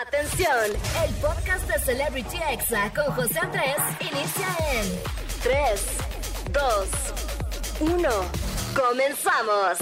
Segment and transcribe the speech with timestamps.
[0.00, 0.72] Atención,
[1.04, 4.86] el podcast de Celebrity Exa con José Andrés inicia en
[5.42, 5.86] 3,
[6.50, 8.10] 2, 1.
[8.74, 9.78] Comenzamos.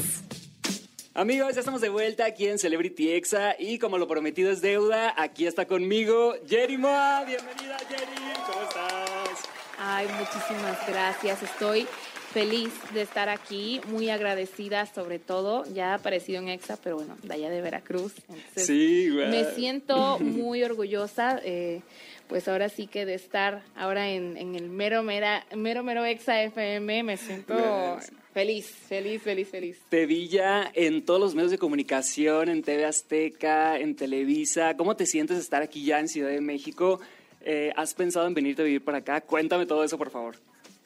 [1.14, 5.14] Amigos, ya estamos de vuelta aquí en Celebrity Exa y como lo prometido es deuda,
[5.16, 7.22] aquí está conmigo Jerry Moa.
[7.24, 9.48] Bienvenida Jerry, ¿cómo estás?
[9.78, 11.42] Ay, muchísimas gracias.
[11.42, 11.86] Estoy
[12.32, 15.64] feliz de estar aquí, muy agradecida sobre todo.
[15.74, 18.14] Ya ha aparecido en EXA, pero bueno, de allá de Veracruz.
[18.28, 19.28] Entonces, Sí, güey.
[19.30, 21.80] Me siento muy orgullosa, eh,
[22.28, 26.42] pues ahora sí que de estar ahora en, en el mero, mera, mero, mero EXA
[26.44, 27.54] FM, me siento
[27.98, 28.12] Yes.
[28.32, 29.78] feliz, feliz, feliz, feliz.
[29.88, 34.76] Te vi ya en todos los medios de comunicación, en TV Azteca, en Televisa.
[34.76, 37.00] ¿Cómo te sientes de estar aquí ya en Ciudad de México?
[37.42, 39.20] Eh, ¿Has pensado en venirte a vivir para acá?
[39.22, 40.36] Cuéntame todo eso, por favor.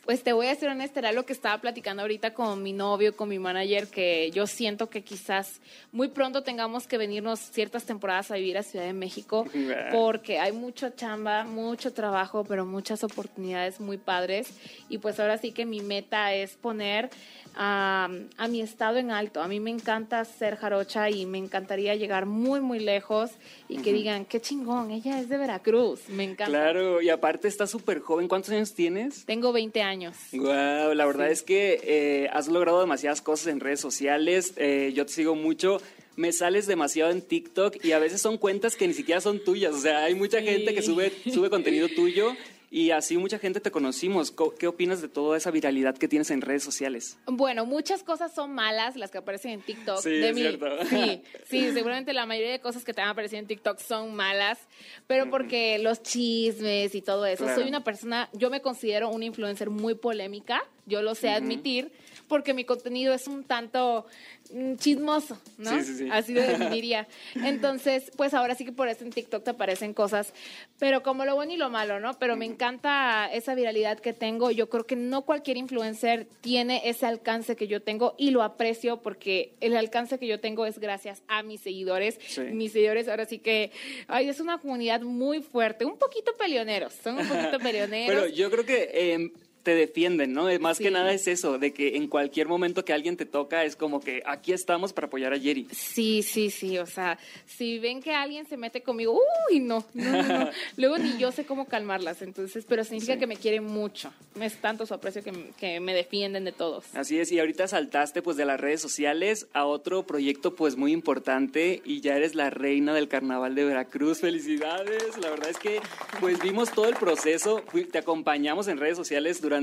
[0.04, 3.16] Pues te voy a ser honesta, era lo que estaba platicando ahorita con mi novio,
[3.16, 5.60] con mi manager, que yo siento que quizás
[5.92, 9.46] muy pronto tengamos que venirnos ciertas temporadas a vivir a Ciudad de México,
[9.92, 14.48] porque hay mucha chamba, mucho trabajo, pero muchas oportunidades muy padres.
[14.90, 17.08] Y pues ahora sí que mi meta es poner
[17.56, 19.40] a, a mi estado en alto.
[19.40, 23.30] A mí me encanta ser jarocha y me encantaría llegar muy, muy lejos
[23.68, 26.50] y que digan, qué chingón, ella es de Veracruz, me encanta.
[26.50, 28.28] Claro, y aparte estás súper joven.
[28.28, 29.24] ¿Cuántos años tienes?
[29.24, 29.93] Tengo 20 años.
[30.32, 34.52] Wow, la verdad es que eh, has logrado demasiadas cosas en redes sociales.
[34.56, 35.80] eh, yo te sigo mucho.
[36.16, 39.74] Me sales demasiado en TikTok y a veces son cuentas que ni siquiera son tuyas.
[39.74, 40.46] O sea, hay mucha Sí.
[40.46, 42.36] gente que sube, sube contenido tuyo
[42.76, 44.32] y así mucha gente te conocimos.
[44.32, 47.16] Co- ¿Qué opinas de toda esa viralidad que tienes en redes sociales?
[47.26, 49.98] Bueno, muchas cosas son malas las que aparecen en TikTok.
[50.00, 50.40] Sí, de es mí.
[50.40, 50.66] cierto.
[50.90, 54.14] Sí, sí, seguramente la mayoría de cosas que te van a aparecer en TikTok son
[54.16, 54.58] malas,
[55.06, 57.44] pero porque los chismes y todo eso.
[57.44, 57.60] Claro.
[57.60, 61.92] Soy una persona, yo me considero una influencer muy polémica, yo lo sé admitir,
[62.28, 64.06] porque mi contenido es un tanto
[64.52, 65.70] mm, chismoso, ¿no?
[65.70, 66.08] Sí, sí, sí.
[66.10, 67.06] Así lo definiría.
[67.34, 70.32] Entonces, pues ahora sí que por eso en TikTok te aparecen cosas,
[70.78, 72.18] pero como lo bueno y lo malo, ¿no?
[72.18, 74.50] Pero me encanta esa viralidad que tengo.
[74.50, 79.02] Yo creo que no cualquier influencer tiene ese alcance que yo tengo y lo aprecio
[79.02, 82.18] porque el alcance que yo tengo es gracias a mis seguidores.
[82.52, 83.70] Mis seguidores ahora sí que,
[84.08, 88.22] ay, es una comunidad muy fuerte, un poquito peleoneros, son un poquito peleoneros.
[88.22, 89.32] Pero yo creo que eh,
[89.64, 90.48] te defienden, ¿no?
[90.48, 93.64] Eh, Más que nada es eso, de que en cualquier momento que alguien te toca
[93.64, 95.66] es como que aquí estamos para apoyar a Jerry.
[95.72, 99.18] Sí, sí, sí, o sea, si ven que alguien se mete conmigo,
[99.50, 100.50] uy, no, no, no, no.
[100.76, 103.18] Luego ni yo sé cómo calmarlas, entonces, pero significa Sí.
[103.18, 104.12] que me quieren mucho.
[104.40, 106.84] Es tanto su aprecio que, que me defienden de todos.
[106.94, 110.92] Así es, y ahorita saltaste pues de las redes sociales a otro proyecto pues muy
[110.92, 114.20] importante y ya eres la reina del carnaval de Veracruz.
[114.20, 115.80] Felicidades, la verdad es que
[116.20, 119.53] pues vimos todo el proceso, te acompañamos en redes sociales durante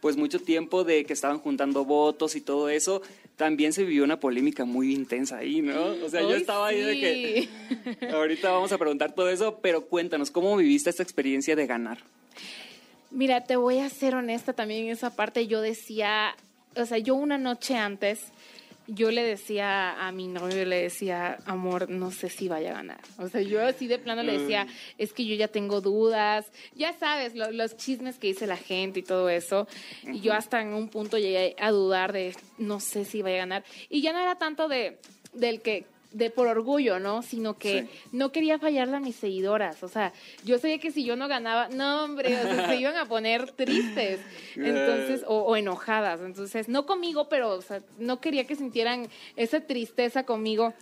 [0.00, 3.00] pues mucho tiempo de que estaban juntando votos y todo eso.
[3.36, 5.82] También se vivió una polémica muy intensa ahí, ¿no?
[6.04, 7.48] O sea, yo estaba ahí de que
[8.12, 11.98] ahorita vamos a preguntar todo eso, pero cuéntanos, ¿cómo viviste esta experiencia de ganar?
[13.10, 15.46] Mira, te voy a ser honesta también en esa parte.
[15.46, 16.34] Yo decía,
[16.76, 18.20] o sea, yo una noche antes,
[18.86, 23.00] yo le decía a mi novio, le decía, amor, no sé si vaya a ganar.
[23.18, 24.66] O sea, yo así de plano le decía,
[24.98, 26.50] es que yo ya tengo dudas.
[26.74, 29.66] Ya sabes, lo- los chismes que dice la gente y todo eso.
[30.02, 33.38] Y yo hasta en un punto llegué a dudar de, no sé si vaya a
[33.40, 33.64] ganar.
[33.88, 34.98] Y ya no era tanto de,
[35.32, 37.20] del que de por orgullo, ¿no?
[37.22, 37.88] Sino que Sí.
[38.12, 39.82] no quería fallarle a mis seguidoras.
[39.82, 40.12] O sea,
[40.44, 43.50] yo sabía que si yo no ganaba, no, hombre, o sea, se iban a poner
[43.52, 44.20] tristes.
[44.56, 46.20] Entonces, o, o enojadas.
[46.20, 50.72] Entonces, no conmigo, pero, o sea, no quería que sintieran esa tristeza conmigo.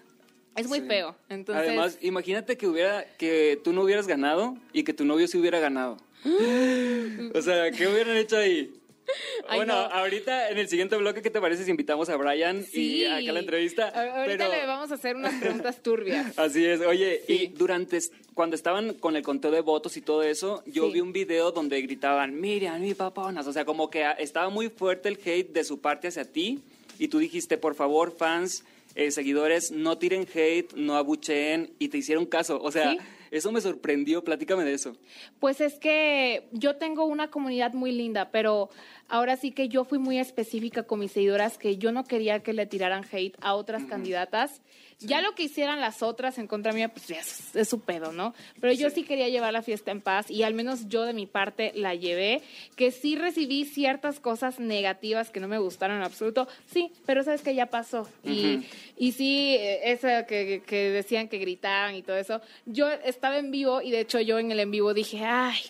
[0.54, 0.86] Es muy Sí.
[0.86, 1.16] feo.
[1.30, 5.38] Entonces, Además, imagínate que hubiera que tú no hubieras ganado y que tu novio sí
[5.38, 5.96] hubiera ganado.
[7.34, 8.74] o sea, ¿qué hubieran hecho ahí?
[9.48, 9.80] Ay, bueno, no.
[9.94, 12.98] ahorita en el siguiente bloque, ¿qué te parece si invitamos a Brian sí.
[12.98, 13.88] y acá a la entrevista?
[13.88, 16.38] A- Ahorita Pero- le vamos a hacer unas preguntas turbias.
[16.38, 17.32] Así es, oye, Sí.
[17.34, 17.98] y durante,
[18.34, 20.94] cuando estaban con el conteo de votos y todo eso, yo Sí.
[20.94, 24.68] vi un video donde gritaban, Miriam, mi paponas, o sea, como que ah, estaba muy
[24.68, 26.60] fuerte el hate de su parte hacia ti,
[26.98, 31.98] y tú dijiste, por favor, fans, eh, seguidores, no tiren hate, no abucheen, y te
[31.98, 32.94] hicieron caso, o sea.
[33.32, 34.94] Eso me sorprendió, platícame de eso.
[35.40, 38.68] Pues es que yo tengo una comunidad muy linda, pero
[39.08, 42.52] ahora sí que yo fui muy específica con mis seguidoras que yo no quería que
[42.52, 44.60] le tiraran hate a otras candidatas.
[45.06, 48.34] Ya lo que hicieran las otras en contra mía, pues es, es su pedo, ¿no?
[48.60, 49.04] Pero yo sí.
[49.04, 52.42] quería llevar la fiesta en paz y al menos yo de mi parte la llevé,
[52.76, 57.42] que sí recibí ciertas cosas negativas que no me gustaron en absoluto, sí, pero sabes
[57.42, 58.08] que ya pasó.
[58.24, 58.60] Y,
[58.96, 63.82] y sí, esa que, que decían que gritaban y todo eso, yo estaba en vivo
[63.82, 65.60] y de hecho yo en el en vivo dije, ay,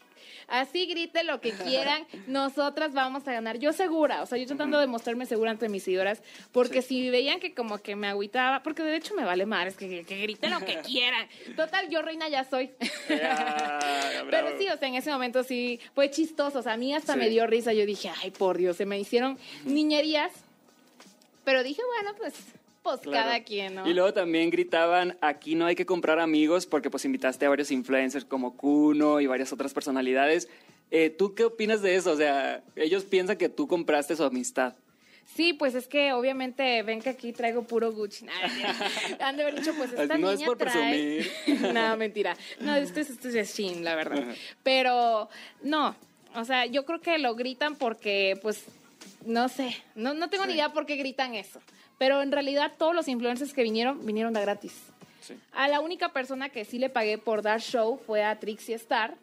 [0.48, 3.58] así grite lo que quieran, nosotras vamos a ganar.
[3.58, 6.22] Yo segura, o sea, yo tratando de mostrarme segura ante mis seguidoras,
[6.52, 9.76] porque si veían que como que me agüitaba, porque de hecho me vale madre, es
[9.76, 11.26] que, que griten lo que quieran.
[11.56, 12.70] Total, yo reina ya soy.
[13.08, 17.16] Pero sí, o sea, en ese momento sí fue chistoso, o sea, a mí hasta
[17.16, 20.32] me dio risa, yo dije, ay, por Dios, se me hicieron niñerías,
[21.44, 22.34] pero dije, bueno, pues
[22.82, 23.88] pues cada quien, ¿no?
[23.88, 27.70] Y luego también gritaban, aquí no hay que comprar amigos porque pues invitaste a varios
[27.70, 30.48] influencers como Kuno y varias otras personalidades.
[30.90, 32.12] Eh, ¿Tú qué opinas de eso?
[32.12, 34.74] O sea, ellos piensan que tú compraste su amistad.
[35.24, 38.26] Sí, pues es que obviamente ven que aquí traigo puro Gucci.
[39.20, 41.26] Han de haber dicho, pues esta no niña es por trae...
[41.72, 42.36] no, mentira.
[42.60, 44.24] No, esto es, esto es Shein, la verdad.
[44.62, 45.30] Pero
[45.62, 45.96] no,
[46.34, 48.64] o sea, yo creo que lo gritan porque, pues,
[49.26, 51.60] no sé, no, no tengo ni idea por qué gritan eso.
[51.98, 54.74] Pero en realidad todos los influencers que vinieron, vinieron de gratis.
[55.52, 59.14] A la única persona que sí le pagué por dar show fue a Trixie Star.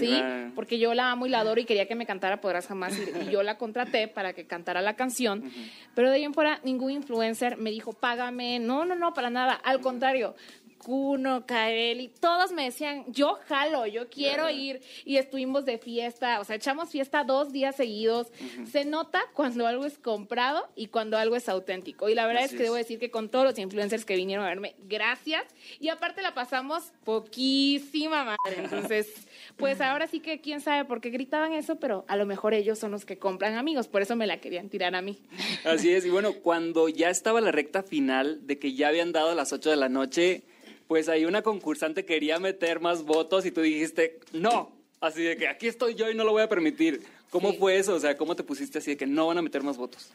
[0.00, 0.22] sí,
[0.54, 3.30] porque yo la amo y la adoro y quería que me cantara Podrás Jamás y,
[3.30, 5.50] yo la contraté para que cantara la canción.
[5.94, 8.58] Pero de ahí en fuera ningún influencer me dijo, págame.
[8.58, 9.52] No, no, no, para nada.
[9.52, 10.34] Al contrario,
[10.86, 14.80] Kuno, y todos me decían, yo jalo, yo quiero ir.
[15.04, 18.28] Y estuvimos de fiesta, o sea, echamos fiesta dos días seguidos.
[18.70, 22.08] Se nota cuando algo es comprado y cuando algo es auténtico.
[22.08, 24.48] Y la verdad es que debo decir que con todos los influencers que vinieron a
[24.48, 25.42] verme, gracias.
[25.80, 28.62] Y aparte la pasamos poquísima madre.
[28.62, 29.08] Entonces,
[29.56, 32.78] pues ahora sí que quién sabe por qué gritaban eso, pero a lo mejor ellos
[32.78, 35.18] son los que compran amigos, por eso me la querían tirar a mí.
[35.64, 39.34] Así es, y bueno, cuando ya estaba la recta final de que ya habían dado
[39.34, 40.44] las 8 de la noche,
[40.88, 45.48] pues ahí una concursante quería meter más votos y tú dijiste, no, así de que
[45.48, 47.02] aquí estoy yo y no lo voy a permitir.
[47.30, 47.94] ¿Cómo fue eso?
[47.94, 50.10] O sea, ¿cómo te pusiste así de que no van a meter más votos?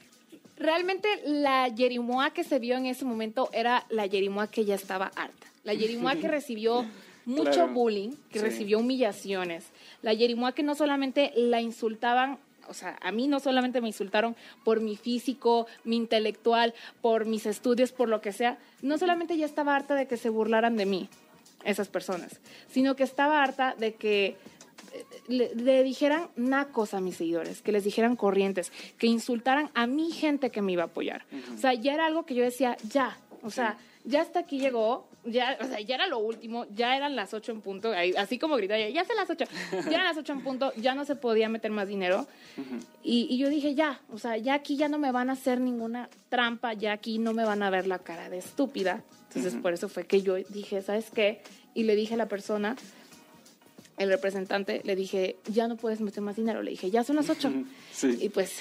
[0.57, 5.11] Realmente la Yerimoa que se vio en ese momento era la Yerimoa que ya estaba
[5.15, 5.47] harta.
[5.63, 6.85] La Yerimoa que recibió
[7.25, 9.65] mucho bullying, que recibió humillaciones.
[10.01, 12.39] La Yerimoa que no solamente la insultaban
[12.71, 17.45] o sea, a mí no solamente me insultaron por mi físico, mi intelectual, por mis
[17.45, 20.85] estudios, por lo que sea, no solamente ya estaba harta de que se burlaran de
[20.85, 21.09] mí,
[21.63, 22.39] esas personas,
[22.69, 24.37] sino que estaba harta de que
[24.93, 30.11] eh, le, dijeran nacos a mis seguidores, que les dijeran corrientes, que insultaran a mi
[30.11, 31.25] gente que me iba a apoyar.
[31.53, 35.07] O sea, ya era algo que yo decía, ya, o sea, ya hasta aquí llegó,
[35.25, 38.55] ya, o sea, ya era lo último, ya eran las ocho en punto, así como
[38.55, 41.49] gritaba, ya son las ocho, ya eran las ocho en punto, ya no se podía
[41.49, 42.27] meter más dinero.
[43.03, 45.59] y, y, yo dije, ya, o sea, ya aquí ya no me van a hacer
[45.59, 49.03] ninguna trampa, ya aquí no me van a ver la cara de estúpida.
[49.27, 51.41] Entonces, por eso fue que yo dije, ¿sabes qué?
[51.73, 52.75] Y le dije a la persona,
[54.01, 56.61] el representante, le dije, ya no puedes meter más dinero.
[56.63, 57.51] Le dije, ya son las ocho.
[58.03, 58.57] Y pues,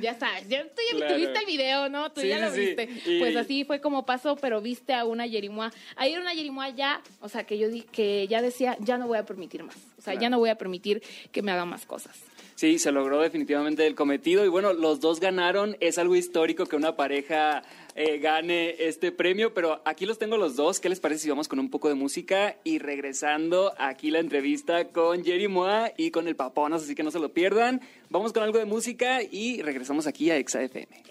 [0.00, 0.40] ya está.
[0.42, 2.12] Ya, tú ya tuviste el video, ¿no?
[2.12, 2.88] Tú ya lo viste.
[3.18, 5.72] Pues así fue como pasó, pero viste a una Yerimoa.
[5.96, 9.06] Ahí era una Yerimoa ya, o sea, que yo di, que ya decía, ya no
[9.06, 9.76] voy a permitir más.
[9.98, 11.02] O sea, ya no voy a permitir
[11.32, 12.16] que me hagan más cosas.
[12.54, 15.76] Sí, se logró definitivamente el cometido y bueno, los dos ganaron.
[15.80, 17.62] Es algo histórico que una pareja
[17.96, 20.78] eh, gane este premio, pero aquí los tengo los dos.
[20.78, 22.56] ¿Qué les parece si vamos con un poco de música?
[22.62, 27.10] Y regresando aquí la entrevista con Jerry Moa y con el Paponas, así que no
[27.10, 27.80] se lo pierdan.
[28.08, 31.02] Vamos con algo de música y regresamos aquí a Exa FM.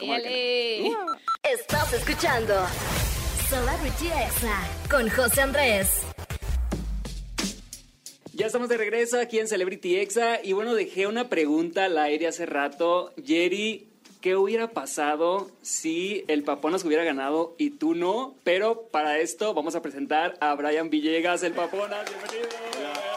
[1.43, 2.53] Estás escuchando
[3.49, 6.12] Celebrity Exa con José Andrés.
[8.35, 12.25] Ya estamos de regreso aquí en Celebrity Exa y bueno, dejé una pregunta al aire
[12.25, 13.13] hace rato.
[13.23, 13.85] Jerry,
[14.21, 18.33] ¿qué hubiera pasado si el Paponas hubiera ganado y tú no?
[18.43, 22.09] Pero para esto vamos a presentar a Brian Villegas, el Paponas.
[22.09, 22.49] Bienvenido.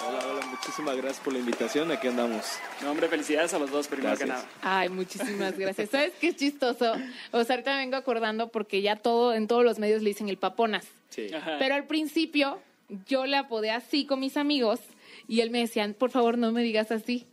[0.06, 1.90] Hola, hola, muchísimas gracias por la invitación.
[1.90, 2.44] Aquí andamos.
[2.82, 4.46] No, hombre, felicidades a los dos, primero que nada.
[4.60, 5.88] Ay, muchísimas gracias.
[5.88, 6.92] ¿Sabes qué es chistoso?
[7.32, 10.28] O sea, ahorita me vengo acordando porque ya todo, en todos los medios le dicen
[10.28, 10.84] el Paponas.
[11.08, 11.28] Sí.
[11.58, 12.58] Pero al principio
[13.08, 14.78] yo le apodé así con mis amigos
[15.28, 17.26] y él me decía, por favor, no me digas así.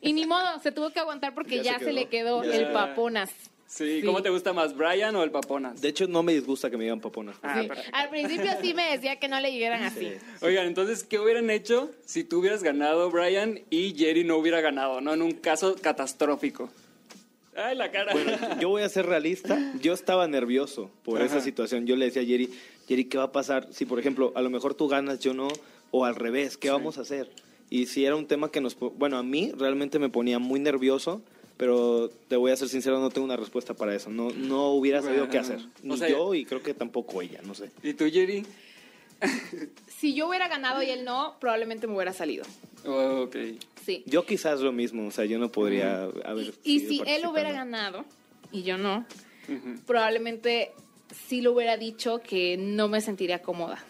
[0.00, 3.30] Y ni modo, se tuvo que aguantar porque ya, se, le quedó el paponas.
[3.68, 5.82] Sí, ¿cómo te gusta más, Brian o el Paponas?
[5.82, 7.36] De hecho, no me disgusta que me digan Paponas.
[7.42, 7.62] Ah,
[7.92, 10.10] Al principio sí me decía que no le dijeran así.
[10.40, 15.02] Oigan, entonces, ¿qué hubieran hecho si tú hubieras ganado, Brian, y Jerry no hubiera ganado,
[15.02, 15.12] no?
[15.12, 16.70] En un caso catastrófico.
[17.54, 18.14] Ay, la cara.
[18.14, 19.58] Bueno, yo voy a ser realista.
[19.82, 21.86] Yo estaba nervioso por esa situación.
[21.86, 22.50] Yo le decía a Jerry,
[22.86, 25.48] Jerry, ¿qué va a pasar si, por ejemplo, a lo mejor tú ganas, yo no?
[25.90, 27.30] O al revés, ¿qué vamos a hacer?
[27.70, 31.22] Y si era un tema que nos, bueno, a mí realmente me ponía muy nervioso,
[31.56, 34.10] pero te voy a ser sincero, no tengo una respuesta para eso.
[34.10, 35.60] No, no hubiera sabido qué hacer.
[35.82, 37.70] Ni yo y creo que tampoco ella, no sé.
[37.82, 38.46] ¿Y tú, Jerry?
[39.88, 42.44] si yo hubiera ganado y él no, probablemente me hubiera salido.
[42.86, 43.36] Oh, ok.
[43.84, 44.04] Sí.
[44.06, 46.54] Yo quizás lo mismo, o sea, yo no podría haber...
[46.62, 48.04] Y si él hubiera ganado
[48.52, 49.04] y yo no,
[49.86, 50.72] probablemente
[51.26, 53.84] sí lo hubiera dicho que no me sentiría cómoda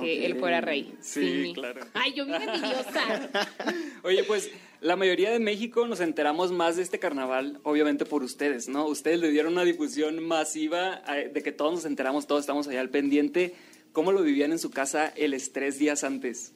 [0.00, 0.94] que él fuera rey.
[1.00, 1.80] Sí, claro.
[1.94, 3.30] Ay, yo bien envidiosa.
[4.02, 8.68] Oye, pues la mayoría de México nos enteramos más de este carnaval, obviamente por ustedes,
[8.68, 8.86] ¿no?
[8.86, 11.02] Ustedes le dieron una difusión masiva
[11.32, 13.54] de que todos nos enteramos, todos estamos allá al pendiente.
[13.92, 16.54] ¿Cómo lo vivían en su casa el estrés días antes?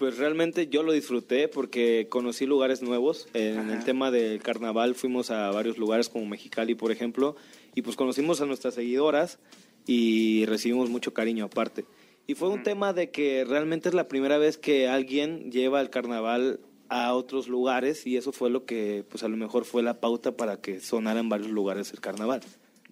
[0.00, 3.28] Pues realmente yo lo disfruté porque conocí lugares nuevos.
[3.34, 7.36] En el tema del carnaval fuimos a varios lugares como Mexicali, por ejemplo,
[7.74, 9.38] y pues conocimos a nuestras seguidoras
[9.86, 11.84] y recibimos mucho cariño aparte.
[12.30, 15.90] Y fue un tema de que realmente es la primera vez que alguien lleva el
[15.90, 19.98] carnaval a otros lugares y eso fue lo que pues a lo mejor fue la
[19.98, 22.40] pauta para que sonara en varios lugares el carnaval.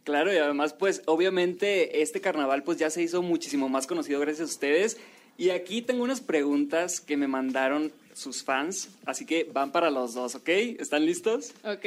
[0.02, 4.48] Claro, y además pues obviamente este carnaval pues ya se hizo muchísimo más conocido gracias
[4.48, 4.96] a ustedes
[5.36, 10.14] y aquí tengo unas preguntas que me mandaron sus fans, así que van para los
[10.14, 10.48] dos, ¿ok?
[10.48, 11.52] ¿Están listos?
[11.64, 11.84] Ok.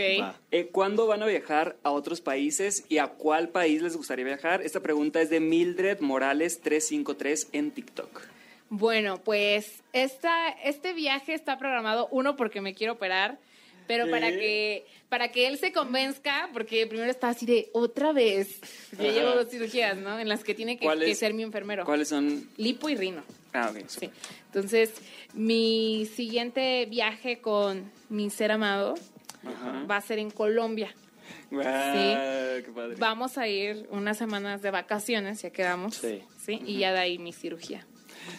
[0.52, 4.62] Eh, ¿Cuándo van a viajar a otros países y a cuál país les gustaría viajar?
[4.62, 8.22] Esta pregunta es de Mildred Morales 353 en TikTok.
[8.70, 13.38] Bueno, pues esta, este viaje está programado, uno, porque me quiero operar,
[13.86, 18.62] pero para que para que él se convenzca, porque primero está así de otra vez.
[18.98, 20.18] Ya llevo dos cirugías, ¿no?
[20.18, 21.84] En las que tiene que, que, ser mi enfermero.
[21.84, 22.48] ¿Cuáles son?
[22.56, 23.22] Lipo y rino.
[23.54, 23.88] Ah, ok.
[23.88, 24.10] Sí.
[24.48, 24.94] Entonces,
[25.34, 28.96] mi siguiente viaje con mi ser amado
[29.90, 30.94] va a ser en Colombia.
[31.50, 32.64] Wow, sí.
[32.66, 32.96] qué padre.
[32.98, 35.96] Vamos a ir unas semanas de vacaciones, ya quedamos.
[35.96, 36.22] Sí.
[36.44, 36.62] ¿sí?
[36.66, 37.86] Y ya de ahí mi cirugía.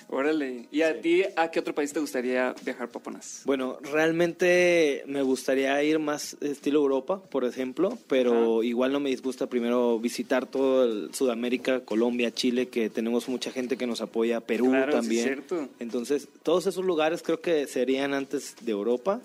[0.08, 0.66] Órale.
[0.70, 3.42] ¿Y a ti, a qué otro país te gustaría viajar, Paponas?
[3.44, 9.46] Bueno, realmente me gustaría ir más estilo Europa, por ejemplo, pero igual no me disgusta
[9.48, 14.72] primero visitar todo el Sudamérica, Colombia, Chile, que tenemos mucha gente que nos apoya, Perú
[14.90, 15.24] también.
[15.24, 15.68] cierto.
[15.78, 19.20] Entonces, todos esos lugares creo que serían antes de Europa.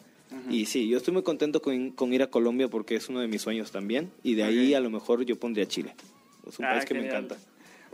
[0.50, 3.42] Y sí, yo estoy muy contento con, ir a Colombia porque es uno de mis
[3.42, 4.12] sueños también.
[4.24, 5.96] Y de ahí a lo mejor yo pondría Chile.
[6.48, 7.38] Es un ah, país que me encanta.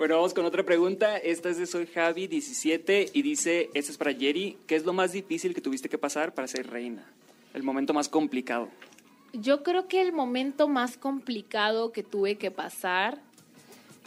[0.04, 1.16] Bueno, vamos con otra pregunta.
[1.16, 4.92] Esta es de Soy Javi 17 y dice, esta es para Jerry, ¿qué es lo
[4.92, 7.10] más difícil que tuviste que pasar para ser reina?
[7.54, 8.68] El momento más complicado.
[9.32, 13.22] Yo creo que el momento más complicado que tuve que pasar,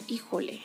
[0.07, 0.61] híjole.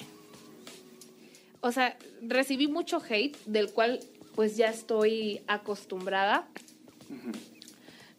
[1.62, 4.01] O sea, recibí mucho hate, del cual
[4.35, 6.47] pues ya estoy acostumbrada.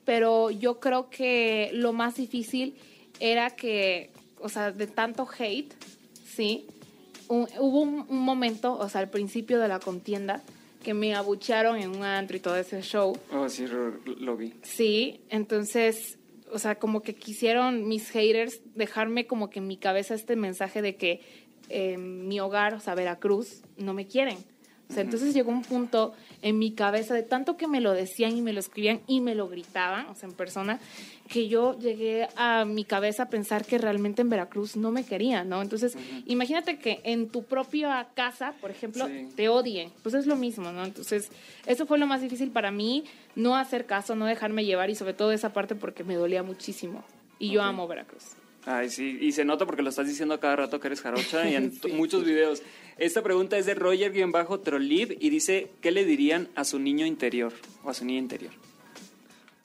[0.03, 2.73] Pero yo creo que lo más difícil
[3.19, 5.75] era que, o sea, de tanto hate,
[6.25, 6.65] ¿sí?
[7.59, 10.41] Hubo un, momento, o sea, al principio de la contienda,
[10.83, 13.17] que me abuchearon en un antro y todo ese show.
[13.31, 14.53] Oh, sí, lo vi.
[14.63, 16.17] Sí, entonces,
[16.51, 20.81] o sea, como que quisieron mis haters dejarme como que en mi cabeza este mensaje
[20.81, 21.21] de que
[21.69, 24.37] eh, mi hogar, o sea, Veracruz, no me quieren.
[24.93, 28.37] O sea, entonces llegó un punto en mi cabeza de tanto que me lo decían
[28.37, 30.79] y me lo escribían y me lo gritaban, o sea, en persona,
[31.27, 35.49] que yo llegué a mi cabeza a pensar que realmente en Veracruz no me querían,
[35.49, 35.63] ¿no?
[35.63, 35.97] Entonces,
[36.27, 40.85] imagínate que en tu propia casa, por ejemplo, te odien, pues es lo mismo, ¿no?
[40.85, 41.31] Entonces,
[41.65, 43.03] eso fue lo más difícil para mí,
[43.35, 47.03] no hacer caso, no dejarme llevar y sobre todo esa parte porque me dolía muchísimo.
[47.39, 48.42] Y yo amo Veracruz.
[48.65, 51.49] Ay, sí, y se nota porque lo estás diciendo a cada rato que eres jarocha
[51.49, 52.61] y en muchos videos.
[52.97, 57.51] Esta pregunta es de Roger-Trollib y dice, ¿qué le dirían a su niño interior
[57.83, 58.51] o a su niña interior?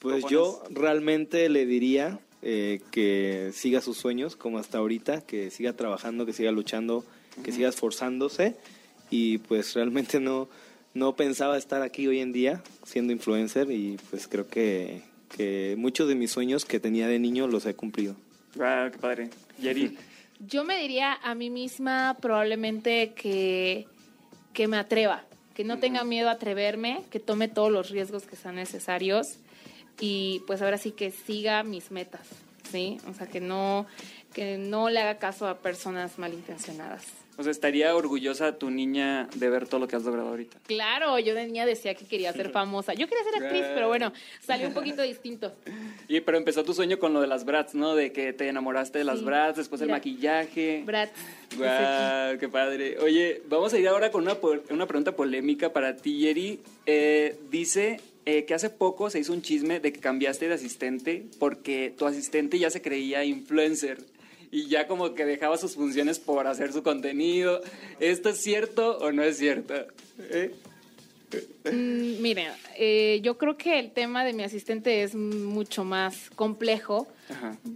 [0.01, 5.73] Pues yo realmente le diría eh, que siga sus sueños como hasta ahorita, que siga
[5.75, 7.05] trabajando, que siga luchando,
[7.43, 8.57] que siga esforzándose
[9.11, 10.49] y pues realmente no,
[10.95, 15.03] no pensaba estar aquí hoy en día siendo influencer y pues creo que,
[15.37, 18.17] que muchos de mis sueños que tenía de niño los he cumplido.
[18.55, 19.31] Wow, qué padre.
[19.61, 19.97] Yeri.
[20.41, 23.87] Yo me diría a mí misma probablemente que,
[24.53, 25.25] que me atreva,
[25.55, 29.39] que no tenga miedo a atreverme, que tome todos los riesgos que sean necesarios
[30.01, 32.27] y pues ahora sí que siga mis metas,
[32.71, 32.99] ¿sí?
[33.11, 33.87] O sea, que no,
[34.33, 37.05] que no le haga caso a personas malintencionadas.
[37.39, 40.59] O sea, estaría orgullosa tu niña de ver todo lo que has logrado ahorita.
[40.67, 42.95] Claro, yo de niña decía que quería ser famosa.
[42.95, 45.53] Yo quería ser actriz, pero bueno, salió un poquito distinto.
[46.09, 47.95] Y pero empezó tu sueño con lo de las brats, ¿no?
[47.95, 50.83] De que te enamoraste de las brats, después el maquillaje.
[50.87, 51.13] Brats.
[51.55, 52.99] Guau, qué padre.
[52.99, 54.39] Oye, vamos a ir ahora con una,
[54.71, 56.61] una pregunta polémica para ti, Yeri.
[56.87, 61.27] Eh, dice eh, que hace poco se hizo un chisme de que cambiaste de asistente
[61.39, 63.99] porque tu asistente ya se creía influencer
[64.51, 67.61] y ya como que dejaba sus funciones por hacer su contenido.
[68.01, 69.75] ¿Esto es cierto o no es cierto?
[70.19, 70.55] ¿Eh?
[71.71, 77.07] Mm, mire, eh, yo creo que el tema de mi asistente es mucho más complejo.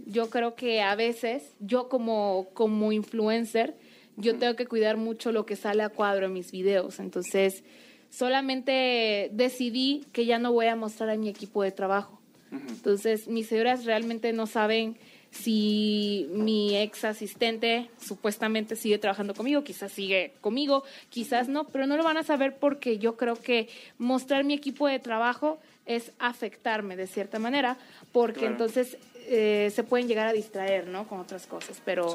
[0.07, 3.75] Yo creo que a veces, yo como, como influencer,
[4.17, 6.99] yo tengo que cuidar mucho lo que sale a cuadro en mis videos.
[6.99, 7.63] Entonces,
[8.09, 12.19] solamente decidí que ya no voy a mostrar a mi equipo de trabajo.
[12.51, 14.97] Entonces, mis seguidoras realmente no saben
[15.33, 21.97] si mi ex asistente supuestamente sigue trabajando conmigo, quizás sigue conmigo, quizás no, pero no
[21.97, 26.95] lo van a saber porque yo creo que mostrar mi equipo de trabajo es afectarme
[26.95, 27.77] de cierta manera,
[28.11, 28.97] porque entonces
[29.27, 31.07] eh, se pueden llegar a distraer, ¿no?
[31.07, 32.13] Con otras cosas, pero...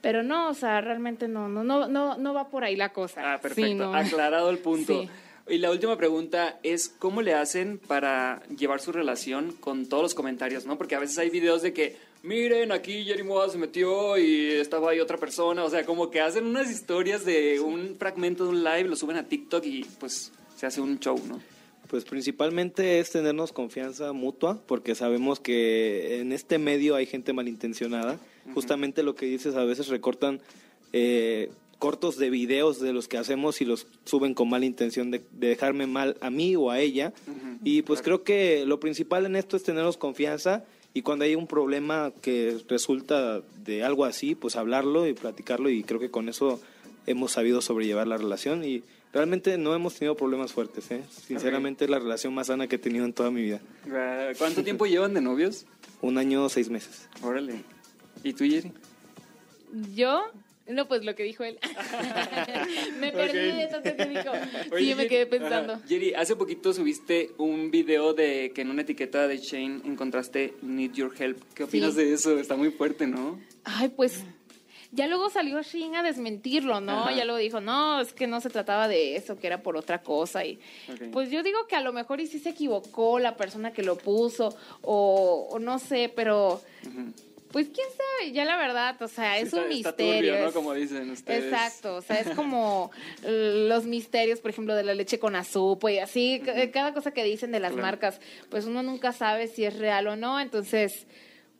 [0.00, 3.34] Pero no, o sea, realmente no, no, no, no, no va por ahí la cosa.
[3.34, 3.92] Ah, perfecto.
[3.92, 5.08] Aclarado el punto.
[5.48, 10.14] Y la última pregunta es, ¿cómo le hacen para llevar su relación con todos los
[10.14, 10.78] comentarios, no?
[10.78, 14.90] Porque a veces hay videos de que, miren, aquí Jerry Moa se metió y estaba
[14.90, 15.64] ahí otra persona.
[15.64, 19.16] O sea, como que hacen unas historias de un fragmento de un live, lo suben
[19.16, 21.40] a TikTok y pues se hace un show, ¿no?
[21.88, 28.18] Pues principalmente es tenernos confianza mutua, porque sabemos que en este medio hay gente malintencionada.
[28.54, 30.40] Justamente lo que dices, a veces recortan
[30.92, 35.22] eh, cortos de videos de los que hacemos y los suben con mala intención de,
[35.32, 37.12] dejarme mal a mí o a ella.
[37.64, 40.64] y pues creo que lo principal en esto es tenernos confianza
[40.94, 45.84] y cuando hay un problema que resulta de algo así, pues hablarlo y platicarlo y
[45.84, 46.60] creo que con eso
[47.06, 50.90] hemos sabido sobrellevar la relación y realmente no hemos tenido problemas fuertes.
[50.90, 51.02] ¿eh?
[51.10, 53.60] Sinceramente es la relación más sana que he tenido en toda mi vida.
[54.38, 55.66] ¿Cuánto tiempo llevan de novios?
[56.00, 57.08] Un año, seis meses.
[57.22, 57.64] Órale.
[58.22, 58.72] ¿Y tú, Jerry?
[59.94, 60.22] Yo
[60.68, 61.58] no, pues lo que dijo él.
[63.00, 64.32] me perdí de tanto que dijo.
[64.76, 65.80] sí, me quedé pensando.
[65.88, 70.92] Jerry, hace poquito subiste un video de que en una etiqueta de Shane encontraste Need
[70.92, 71.42] Your Help.
[71.54, 72.38] ¿Qué opinas de eso?
[72.38, 73.40] Está muy fuerte, ¿no?
[73.64, 74.24] Ay, pues
[74.90, 77.10] ya luego salió Shane a desmentirlo, ¿no?
[77.14, 80.02] Ya luego dijo, no, es que no se trataba de eso, que era por otra
[80.02, 80.46] cosa.
[80.46, 80.58] Y
[81.12, 83.98] pues yo digo que a lo mejor y sí se equivocó la persona que lo
[83.98, 86.62] puso, o, no sé, pero
[87.52, 90.38] pues quién sabe, ya la verdad, o sea, es un misterio.
[90.44, 90.52] ¿no?
[90.52, 91.44] Como dicen ustedes.
[91.44, 92.90] Exacto, o sea, es como
[93.24, 97.52] los misterios, por ejemplo, de la leche con azúcar y así, cada cosa que dicen
[97.52, 101.06] de las marcas, pues uno nunca sabe si es real o no, entonces,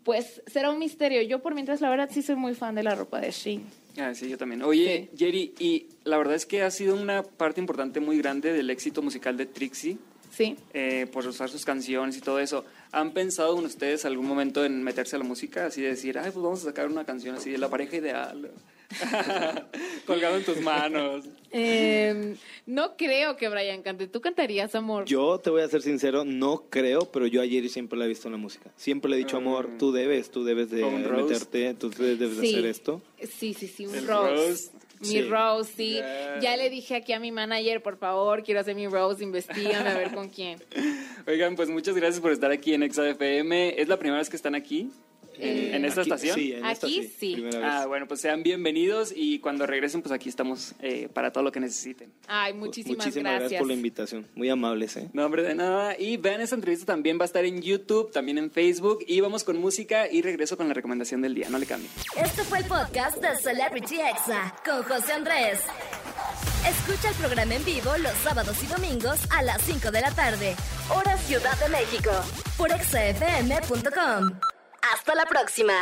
[0.05, 1.23] pues será un misterio.
[1.23, 3.65] Yo por mientras, la verdad, sí soy muy fan de la ropa de Shein.
[3.99, 4.63] Ah, sí, yo también.
[4.63, 8.71] Oye, Jerry, y la verdad es que ha sido una parte importante muy grande del
[8.71, 9.99] éxito musical de Trixie.
[10.31, 10.57] Sí.
[10.75, 12.65] Eh, por usar sus canciones y todo eso.
[12.93, 15.67] ¿Han pensado en ustedes algún momento en meterse a la música?
[15.67, 18.51] Así de decir, ay, pues vamos a sacar una canción así de la pareja ideal.
[20.07, 21.27] Colgado en tus manos.
[21.51, 24.07] Em, no creo que Brian cante.
[24.07, 25.05] ¿Tú cantarías, amor?
[25.05, 28.29] Yo te voy a ser sincero, no creo, pero yo ayer siempre la he visto
[28.29, 28.71] en la música.
[28.77, 29.41] Siempre le he dicho, ah.
[29.41, 33.03] amor, tú debes, tú debes de meterte, tú debes de hacer esto.
[33.39, 34.71] Sí, sí, sí, un rose.
[35.01, 36.01] Mi Rose, sí.
[36.41, 39.95] Ya le dije aquí a mi manager, por favor, quiero hacer mi Rose, investigame a
[39.95, 40.61] ver con quién.
[41.27, 43.81] Oigan, pues muchas gracias por estar aquí en ExaFM.
[43.81, 44.91] ¿Es la primera vez que están aquí?
[45.39, 46.35] ¿En, esta estación?
[46.35, 47.45] Sí, en aquí esta, sí.
[47.63, 51.53] Ah, bueno, pues sean bienvenidos y cuando regresen, pues aquí estamos eh, para todo lo
[51.53, 52.13] que necesiten.
[52.27, 53.59] Ay, muchísimas, muchísimas gracias.
[53.59, 54.27] por la invitación.
[54.35, 55.09] Muy amables, ¿eh?
[55.13, 55.99] No, hombre, de nada.
[55.99, 59.05] Y vean esta entrevista también va a estar en YouTube, también en Facebook.
[59.07, 61.49] Y vamos con música y regreso con la recomendación del día.
[61.49, 61.91] No le cambien.
[62.17, 65.61] Este fue el podcast de Celebrity Exa con José Andrés.
[66.67, 70.55] Escucha el programa en vivo los sábados y domingos a las 5 de la tarde,
[70.95, 72.11] hora Ciudad de México,
[72.57, 74.58] por exafm.com.
[74.93, 75.75] Hasta la próxima.